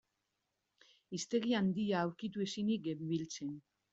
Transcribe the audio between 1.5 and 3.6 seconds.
handia aurkitu ezinik genbiltzan.